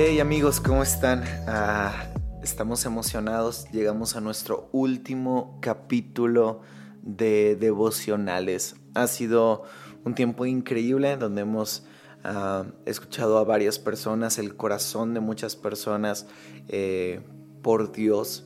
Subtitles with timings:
[0.00, 1.24] Hey amigos, ¿cómo están?
[1.48, 1.92] Ah,
[2.40, 3.66] estamos emocionados.
[3.72, 6.60] Llegamos a nuestro último capítulo
[7.02, 8.76] de devocionales.
[8.94, 9.64] Ha sido
[10.04, 11.82] un tiempo increíble donde hemos
[12.22, 16.28] ah, escuchado a varias personas, el corazón de muchas personas
[16.68, 17.20] eh,
[17.60, 18.44] por Dios.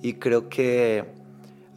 [0.00, 1.12] Y creo que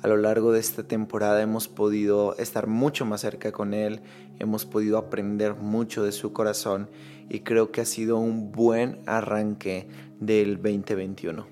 [0.01, 4.01] a lo largo de esta temporada hemos podido estar mucho más cerca con Él,
[4.39, 6.89] hemos podido aprender mucho de su corazón
[7.29, 9.87] y creo que ha sido un buen arranque
[10.19, 11.45] del 2021.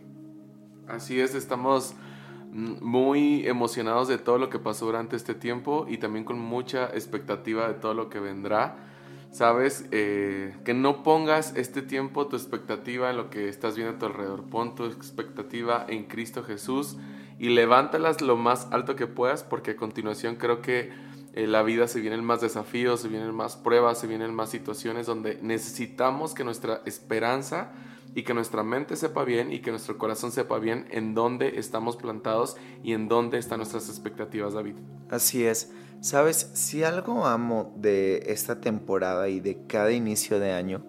[0.88, 1.96] Así es, estamos
[2.52, 7.68] muy emocionados de todo lo que pasó durante este tiempo y también con mucha expectativa
[7.68, 8.78] de todo lo que vendrá.
[9.30, 14.00] Sabes, eh, que no pongas este tiempo tu expectativa en lo que estás viendo a
[14.00, 16.98] tu alrededor, pon tu expectativa en Cristo Jesús
[17.40, 20.92] y levántalas lo más alto que puedas porque a continuación creo que
[21.34, 25.06] eh, la vida se vienen más desafíos, se vienen más pruebas, se vienen más situaciones
[25.06, 27.72] donde necesitamos que nuestra esperanza
[28.16, 31.96] y que nuestra mente sepa bien y que nuestro corazón sepa bien en dónde estamos
[31.98, 34.74] plantados y en dónde están nuestras expectativas, David.
[35.12, 35.72] Así es.
[36.02, 40.84] Sabes, si algo amo de esta temporada y de cada inicio de año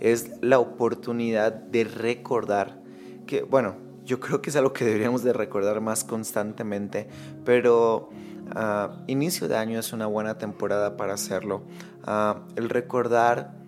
[0.00, 2.80] es la oportunidad de recordar
[3.26, 7.08] que, bueno, yo creo que es algo que deberíamos de recordar más constantemente,
[7.44, 8.10] pero
[8.54, 11.62] uh, inicio de año es una buena temporada para hacerlo.
[12.06, 13.63] Uh, el recordar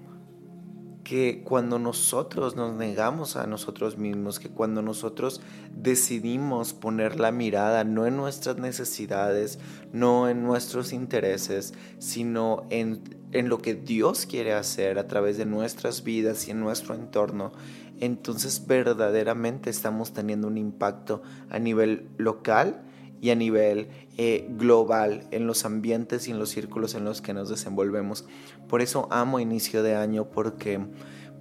[1.07, 5.41] que cuando nosotros nos negamos a nosotros mismos, que cuando nosotros
[5.71, 9.61] decidimos poner la mirada no en nuestras necesidades,
[9.93, 15.47] no en nuestros intereses, sino en, en lo que Dios quiere hacer a través de
[15.47, 17.53] nuestras vidas y en nuestro entorno,
[18.01, 22.83] entonces verdaderamente estamos teniendo un impacto a nivel local
[23.27, 23.89] y a nivel
[24.19, 28.25] eh, global en los ambientes y en los círculos en los que nos desenvolvemos.
[28.69, 30.79] Por eso amo inicio de año porque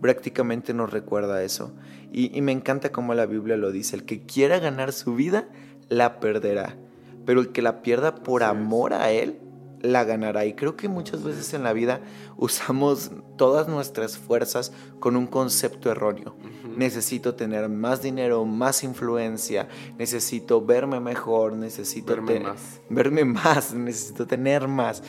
[0.01, 1.73] prácticamente nos recuerda eso.
[2.11, 5.47] Y, me encanta como la Biblia lo dice, el que quiera ganar su vida,
[5.87, 6.75] la perderá.
[7.23, 9.37] Pero el que la pierda por amor a Él,
[9.85, 10.45] la ganará.
[10.45, 12.01] Y creo que muchas veces en la vida
[12.37, 16.35] usamos todas nuestras fuerzas con un concepto erróneo.
[16.75, 22.81] Necesito tener más dinero, más influencia, necesito verme mejor, necesito verme más.
[22.89, 25.03] verme más, necesito tener más.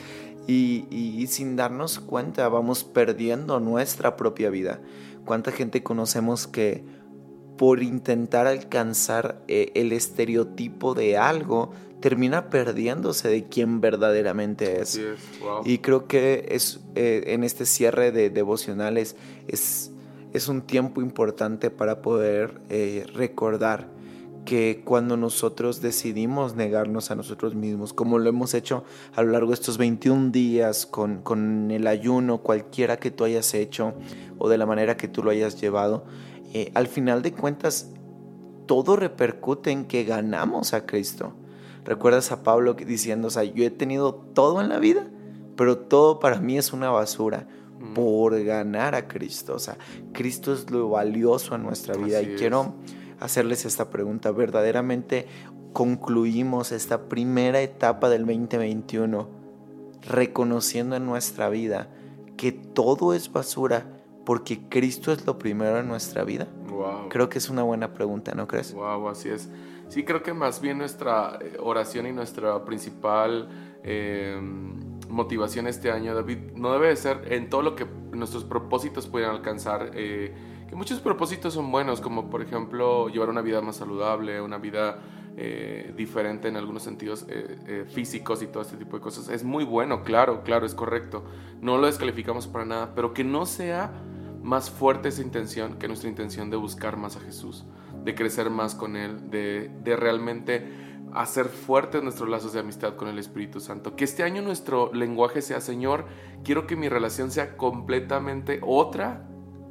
[0.47, 4.79] Y, sin darnos cuenta vamos perdiendo nuestra propia vida.
[5.25, 6.85] ¿Cuánta gente conocemos que
[7.57, 14.99] por intentar alcanzar eh, el estereotipo de algo, termina perdiéndose de quién verdaderamente es.
[15.65, 19.15] Y creo que es eh, en este cierre de devocionales
[19.47, 19.91] es,
[20.33, 23.89] es un tiempo importante para poder eh, recordar
[24.45, 29.49] que cuando nosotros decidimos negarnos a nosotros mismos, como lo hemos hecho a lo largo
[29.49, 33.93] de estos 21 días con, con el ayuno, cualquiera que tú hayas hecho
[34.37, 36.05] o de la manera que tú lo hayas llevado,
[36.53, 37.91] eh, al final de cuentas
[38.67, 41.33] todo repercute en que ganamos a Cristo.
[41.87, 45.07] Recuerdas a Pablo diciendo, o sea, yo he tenido todo en la vida,
[45.55, 47.47] pero todo para mí es una basura
[47.79, 47.93] mm.
[47.93, 49.55] por ganar a Cristo.
[49.55, 49.77] O sea,
[50.11, 52.21] Cristo es lo valioso en nuestra vida.
[52.21, 52.73] y quiero
[53.21, 54.31] hacerles esta pregunta.
[54.31, 55.27] ¿Verdaderamente
[55.71, 59.29] concluimos esta primera etapa del 2021
[60.09, 61.87] reconociendo en nuestra vida
[62.35, 63.96] que todo es basura
[64.27, 66.49] porque Cristo es lo primero en nuestra vida?
[67.07, 68.73] Creo que es una buena pregunta, ¿no crees?
[68.73, 69.49] Wow, así es.
[69.87, 73.47] Sí, creo que más bien nuestra eh, oración y nuestra principal
[73.85, 74.37] eh,
[75.07, 79.29] motivación este año, David, no debe de ser en todo lo que nuestros propósitos puedan
[79.29, 79.91] alcanzar.
[79.93, 80.35] Eh,
[80.67, 84.99] que muchos propósitos son buenos, como por ejemplo llevar una vida más saludable, una vida
[85.95, 87.27] diferente en algunos sentidos
[87.89, 89.29] físicos y todo este tipo de cosas.
[89.29, 91.23] Es muy bueno, claro, claro, es correcto.
[91.61, 93.91] No lo descalificamos para nada, pero que no sea
[94.47, 97.65] más fuerte esa intención que nuestra intención de buscar más a Jesús
[98.07, 100.65] de crecer más con Él, de, realmente
[101.13, 103.97] hacer fuertes nuestros lazos de amistad con el Espíritu Santo.
[103.97, 106.05] Que este año nuestro lenguaje sea, Señor,
[106.43, 109.27] quiero que mi relación sea completamente otra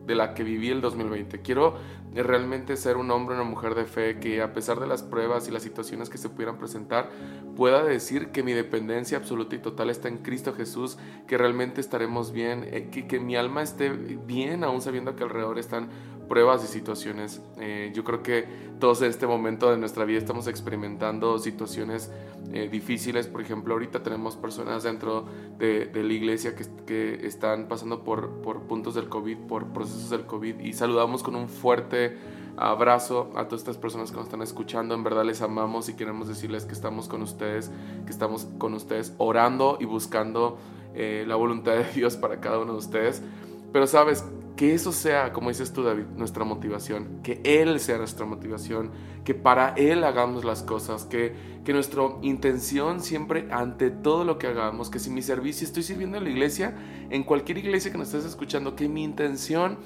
[0.06, 1.40] de la que viví el 2020.
[1.40, 1.76] Quiero
[2.22, 5.48] realmente ser un hombre o una mujer de fe que a pesar de las pruebas
[5.48, 7.10] y las situaciones que se pudieran presentar,
[7.56, 12.32] pueda decir que mi dependencia absoluta y total está en Cristo Jesús, que realmente estaremos
[12.32, 15.88] bien, eh, que, que mi alma esté bien aún sabiendo que alrededor están
[16.28, 17.40] pruebas y situaciones.
[17.58, 18.44] Eh, yo creo que
[18.78, 22.10] todos en este momento de nuestra vida estamos experimentando situaciones
[22.52, 23.26] eh, difíciles.
[23.26, 25.24] Por ejemplo, ahorita tenemos personas dentro
[25.58, 30.60] de, la iglesia que, están pasando por, por puntos del COVID, por procesos del COVID
[30.60, 32.16] y saludamos con un fuerte
[32.56, 34.94] abrazo a todas estas personas que nos están escuchando.
[34.94, 37.70] En verdad les amamos y queremos decirles que estamos con ustedes,
[38.04, 40.58] que estamos con ustedes orando y buscando
[40.94, 43.22] eh, la voluntad de Dios para cada uno de ustedes.
[43.72, 44.24] Pero sabes,
[44.56, 48.90] que eso sea, como dices tú David, nuestra motivación, que Él sea nuestra motivación,
[49.24, 54.46] que para Él hagamos las cosas, que, que nuestra intención siempre ante todo lo que
[54.46, 56.74] hagamos, que si mi servicio estoy sirviendo en la iglesia,
[57.10, 59.78] en cualquier iglesia que nos estés escuchando, que mi intención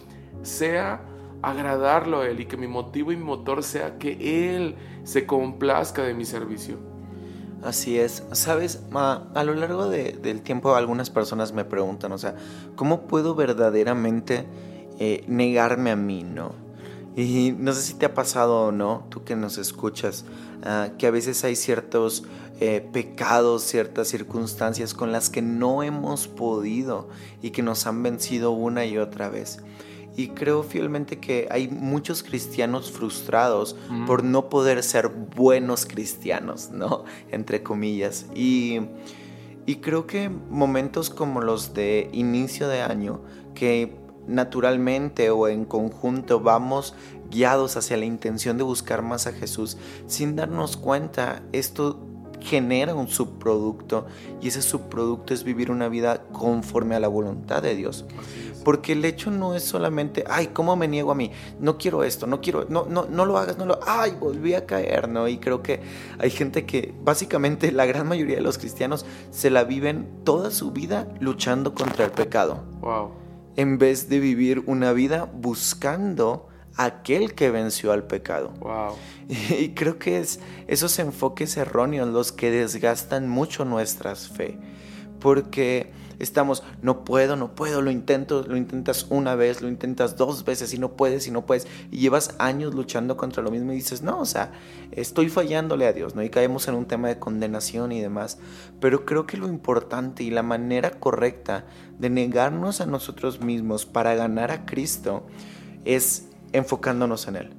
[0.42, 1.04] sea
[1.42, 6.02] agradarlo a Él y que mi motivo y mi motor sea que Él se complazca
[6.02, 6.78] de mi servicio.
[7.62, 12.34] Así es, sabes, a, lo largo del tiempo algunas personas me preguntan, o sea,
[12.74, 14.46] ¿cómo puedo verdaderamente
[14.98, 16.52] eh, negarme a mí, no?
[17.16, 20.24] Y no sé si te ha pasado o no, tú que nos escuchas,
[20.62, 22.24] ah, que a veces hay ciertos
[22.60, 27.08] eh, pecados, ciertas circunstancias con las que no hemos podido
[27.42, 29.58] y que nos han vencido una y otra vez.
[30.16, 33.76] Y creo fielmente que hay muchos cristianos frustrados
[34.06, 37.04] por no poder ser buenos cristianos, ¿no?
[37.30, 38.26] Entre comillas.
[38.34, 38.80] Y,
[39.66, 43.22] y creo que momentos como los de inicio de año,
[43.54, 43.96] que
[44.26, 46.94] naturalmente o en conjunto vamos
[47.30, 49.76] guiados hacia la intención de buscar más a Jesús,
[50.06, 52.09] sin darnos cuenta, esto
[52.40, 54.06] genera un subproducto
[54.40, 58.04] y ese subproducto es vivir una vida conforme a la voluntad de Dios.
[58.64, 61.30] Porque el hecho no es solamente, ay, ¿cómo me niego a mí?
[61.58, 64.66] No quiero esto, no quiero, no, no, no lo hagas, no lo, ay, volví a
[64.66, 65.28] caer, ¿no?
[65.28, 65.80] Y creo que
[66.18, 70.72] hay gente que, básicamente, la gran mayoría de los cristianos se la viven toda su
[70.72, 72.64] vida luchando contra el pecado.
[72.80, 73.12] Wow.
[73.56, 78.52] En vez de vivir una vida buscando aquel que venció al pecado.
[78.60, 78.96] Wow.
[79.28, 84.58] Y creo que es esos enfoques erróneos los que desgastan mucho nuestras fe.
[85.20, 90.44] Porque estamos, no puedo, no puedo, lo intento, lo intentas una vez, lo intentas dos
[90.44, 91.66] veces y no puedes y no puedes.
[91.90, 94.52] Y llevas años luchando contra lo mismo y dices, no, o sea,
[94.92, 96.22] estoy fallándole a Dios, ¿no?
[96.22, 98.38] Y caemos en un tema de condenación y demás.
[98.80, 101.64] Pero creo que lo importante y la manera correcta
[101.98, 105.26] de negarnos a nosotros mismos para ganar a Cristo
[105.84, 107.50] es enfocándonos en Él,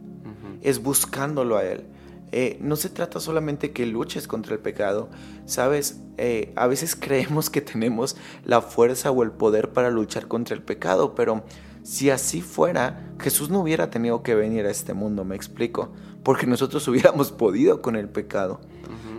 [0.62, 1.86] es buscándolo a Él.
[2.34, 5.10] Eh, no se trata solamente que luches contra el pecado,
[5.46, 8.16] sabes, eh, a veces creemos que tenemos
[8.46, 11.44] la fuerza o el poder para luchar contra el pecado, pero
[11.84, 15.92] si así fuera, Jesús no hubiera tenido que venir a este mundo, me explico,
[16.24, 18.62] porque nosotros hubiéramos podido con el pecado.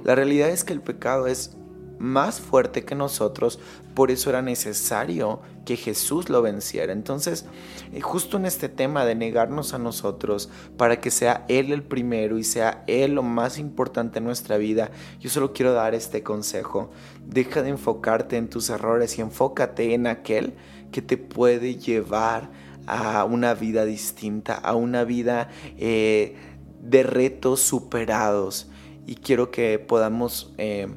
[0.05, 1.57] La realidad es que el pecado es
[2.03, 3.61] más fuerte que nosotros,
[3.95, 6.93] por eso era necesario que Jesús lo venciera.
[6.93, 7.47] Entonces,
[7.93, 12.39] eh, justo en este tema de negarnos a nosotros para que sea Él el primero
[12.39, 14.91] y sea Él lo más importante en nuestra vida,
[15.21, 16.91] yo solo quiero dar este consejo.
[17.25, 20.55] Deja de enfocarte en tus errores y enfócate en aquel
[20.91, 22.51] que te puede llevar
[22.89, 26.35] a una vida distinta, a una vida eh,
[26.81, 28.69] de retos superados.
[29.07, 30.53] Y quiero que podamos...
[30.59, 30.89] Eh,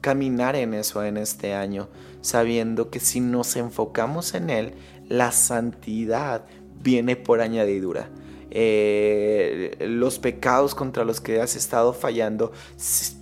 [0.00, 1.88] caminar en eso en este año,
[2.20, 4.74] sabiendo que si nos enfocamos en Él,
[5.08, 6.44] la santidad
[6.82, 8.10] viene por añadidura.
[8.50, 12.50] Eh, los pecados contra los que has estado fallando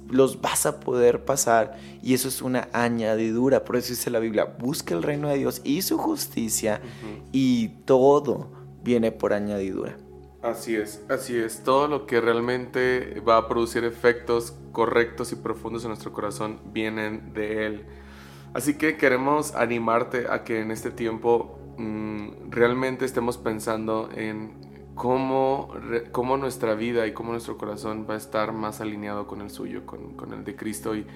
[0.09, 3.65] los vas a poder pasar y eso es una añadidura.
[3.65, 6.81] Por eso dice la Biblia, busca el reino de Dios y su justicia
[7.33, 8.53] y todo
[8.85, 9.97] viene por añadidura.
[10.47, 11.65] Así es, así es.
[11.65, 17.33] Todo lo que realmente va a producir efectos correctos y profundos en nuestro corazón vienen
[17.35, 17.85] de Él.
[18.55, 25.75] Así que queremos animarte a que en este tiempo mm, realmente estemos pensando en cómo,
[26.13, 29.85] cómo, nuestra vida y cómo nuestro corazón va a estar más alineado con el suyo,
[29.85, 30.95] con, con el de Cristo.
[30.95, 31.09] Y,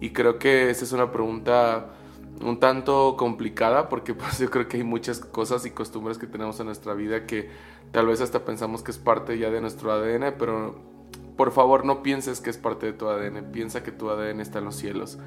[0.00, 1.94] y creo que esa es una pregunta
[2.40, 6.58] un tanto complicada porque pues yo creo que hay muchas cosas y costumbres que tenemos
[6.60, 7.50] en nuestra vida que
[7.92, 10.91] tal vez hasta pensamos que es parte ya de nuestro ADN, pero
[11.36, 14.58] por favor no pienses que es parte de tu ADN, piensa que tu ADN está
[14.58, 15.18] en los cielos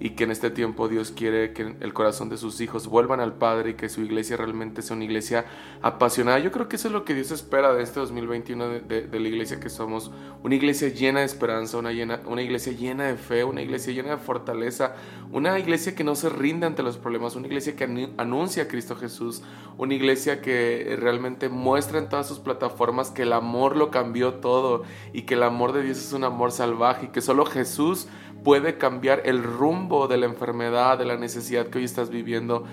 [0.00, 3.34] y que en este tiempo Dios quiere que el corazón de sus hijos vuelvan al
[3.34, 5.44] Padre y que su iglesia realmente sea una iglesia
[5.82, 6.38] apasionada.
[6.40, 9.60] Yo creo que eso es lo que Dios espera de este 2021 de, la iglesia
[9.60, 10.10] que somos,
[10.42, 11.90] una iglesia llena de esperanza, una,
[12.26, 14.96] una iglesia llena de fe, una iglesia llena de fortaleza,
[15.32, 18.96] una iglesia que no se rinde ante los problemas, una iglesia que anuncia a Cristo
[18.96, 19.42] Jesús,
[19.78, 24.82] una iglesia que realmente muestra en todas sus plataformas que el amor lo cambió todo
[25.12, 28.08] y que el amor de Dios es un amor salvaje y que solo Jesús
[28.42, 32.64] puede cambiar el rumbo de la enfermedad, de la necesidad que hoy estás viviendo.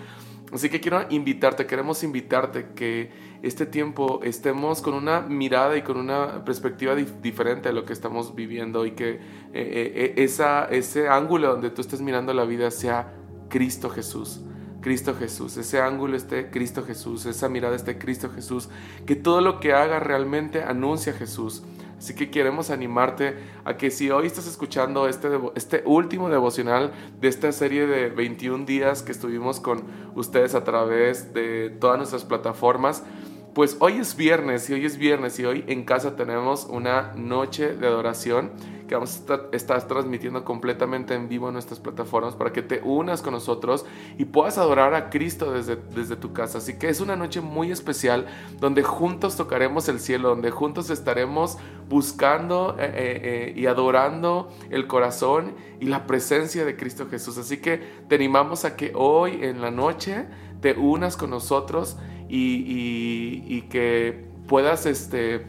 [0.51, 3.11] Así que quiero invitarte, queremos invitarte que
[3.41, 8.35] este tiempo estemos con una mirada y con una perspectiva diferente a lo que estamos
[8.35, 9.19] viviendo y que eh,
[9.53, 13.13] eh, esa, ese ángulo donde tú estés mirando la vida sea
[13.47, 14.41] Cristo Jesús.
[14.81, 18.67] Cristo Jesús, ese ángulo esté Cristo Jesús, esa mirada esté Cristo Jesús,
[19.05, 21.63] que todo lo que haga realmente anuncia a Jesús,
[22.01, 27.27] Así que queremos animarte a que si hoy estás escuchando este, este último devocional de
[27.27, 29.83] esta serie de 21 días que estuvimos con
[30.15, 33.03] ustedes a través de todas nuestras plataformas,
[33.53, 37.75] pues hoy es viernes y hoy es viernes y hoy en casa tenemos una noche
[37.75, 38.51] de adoración
[38.87, 43.21] que vamos a estar, transmitiendo completamente en vivo en nuestras plataformas para que te unas
[43.21, 43.85] con nosotros
[44.17, 46.57] y puedas adorar a Cristo desde, desde tu casa.
[46.57, 48.25] Así que es una noche muy especial
[48.59, 54.87] donde juntos tocaremos el cielo, donde juntos estaremos buscando eh, eh, eh, y adorando el
[54.87, 57.37] corazón y la presencia de Cristo Jesús.
[57.37, 57.77] Así que
[58.09, 60.25] te animamos a que hoy en la noche
[60.59, 61.97] te unas con nosotros
[62.31, 65.45] y, que puedas este,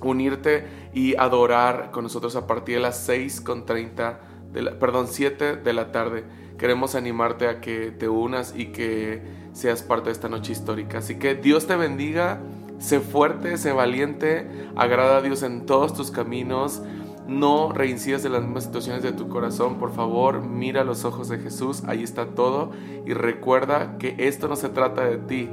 [0.00, 4.20] unirte y adorar con nosotros a partir de las 6 con 30,
[4.52, 6.24] de la, perdón, 7 de la tarde.
[6.58, 10.98] Queremos animarte a que te unas y que seas parte de esta noche histórica.
[10.98, 12.40] Así que Dios te bendiga,
[12.78, 16.82] sé fuerte, sé valiente, agrada a Dios en todos tus caminos.
[17.26, 21.38] No reincidas en las mismas situaciones de tu corazón, por favor, mira los ojos de
[21.38, 22.72] Jesús, ahí está todo
[23.06, 25.48] y recuerda que esto no se trata de ti,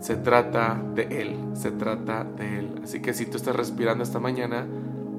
[0.00, 2.80] se trata de Él, se trata de Él.
[2.82, 4.66] Así que si tú estás respirando esta mañana,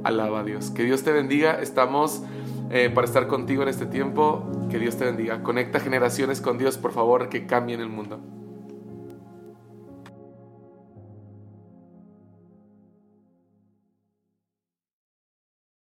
[0.04, 0.72] alaba a Dios.
[0.72, 2.24] Que Dios te bendiga, estamos
[2.70, 4.48] eh, para estar contigo en este tiempo.
[4.70, 5.44] Que Dios te bendiga.
[5.44, 8.20] Conecta generaciones con Dios, por favor, que cambien el mundo.